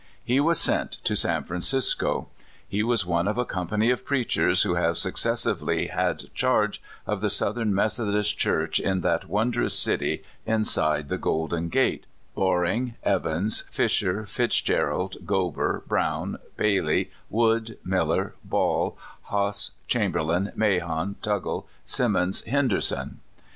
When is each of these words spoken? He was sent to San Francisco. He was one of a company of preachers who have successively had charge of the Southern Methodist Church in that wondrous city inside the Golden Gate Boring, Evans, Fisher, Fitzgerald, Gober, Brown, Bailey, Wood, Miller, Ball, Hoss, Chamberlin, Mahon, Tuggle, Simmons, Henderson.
He 0.25 0.39
was 0.39 0.59
sent 0.59 0.93
to 1.03 1.15
San 1.15 1.43
Francisco. 1.43 2.29
He 2.67 2.81
was 2.81 3.05
one 3.05 3.27
of 3.27 3.37
a 3.37 3.45
company 3.45 3.91
of 3.91 4.03
preachers 4.03 4.63
who 4.63 4.73
have 4.73 4.97
successively 4.97 5.89
had 5.89 6.33
charge 6.33 6.81
of 7.05 7.21
the 7.21 7.29
Southern 7.29 7.71
Methodist 7.75 8.35
Church 8.35 8.79
in 8.79 9.01
that 9.01 9.29
wondrous 9.29 9.77
city 9.77 10.23
inside 10.43 11.07
the 11.07 11.19
Golden 11.19 11.69
Gate 11.69 12.07
Boring, 12.33 12.95
Evans, 13.03 13.61
Fisher, 13.69 14.25
Fitzgerald, 14.25 15.17
Gober, 15.25 15.85
Brown, 15.85 16.39
Bailey, 16.57 17.11
Wood, 17.29 17.77
Miller, 17.83 18.33
Ball, 18.43 18.97
Hoss, 19.25 19.69
Chamberlin, 19.87 20.51
Mahon, 20.55 21.17
Tuggle, 21.21 21.67
Simmons, 21.85 22.43
Henderson. 22.45 23.19